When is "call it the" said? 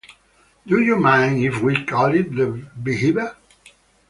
1.85-2.65